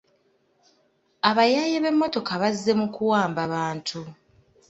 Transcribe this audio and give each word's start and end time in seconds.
Abayaaye 1.29 1.77
b'emmotoka 1.83 2.31
bazze 2.41 2.71
mu 2.79 2.87
kuwamba 2.95 3.41
bantu. 3.53 3.99